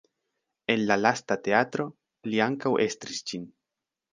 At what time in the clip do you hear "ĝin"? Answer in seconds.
3.33-3.47